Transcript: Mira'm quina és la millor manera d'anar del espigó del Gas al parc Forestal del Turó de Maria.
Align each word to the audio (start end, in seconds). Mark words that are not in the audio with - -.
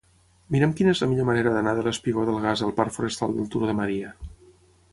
Mira'm 0.53 0.71
quina 0.79 0.93
és 0.95 1.01
la 1.03 1.07
millor 1.11 1.27
manera 1.27 1.51
d'anar 1.57 1.75
del 1.79 1.89
espigó 1.91 2.25
del 2.31 2.39
Gas 2.47 2.63
al 2.69 2.73
parc 2.81 2.95
Forestal 2.97 3.37
del 3.37 3.53
Turó 3.57 3.69
de 3.73 3.77
Maria. 3.81 4.15